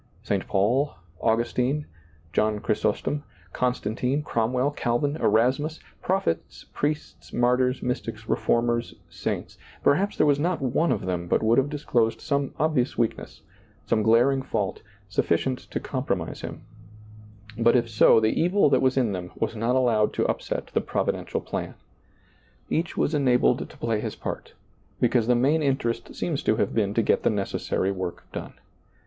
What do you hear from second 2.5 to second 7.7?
Chrysostom, Constantine, Cromwell, Calvin, Erasmus, prophets, priests, mar